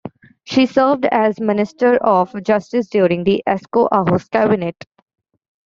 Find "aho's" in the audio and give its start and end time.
3.91-4.23